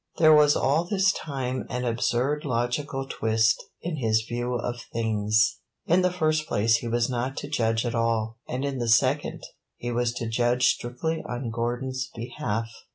[0.17, 5.57] There was all this time an absurd logical twist in his view of things.
[5.85, 9.43] In the first place he was not to judge at all; and in the second
[9.75, 12.67] he was to judge strictly on Gordon's behalf.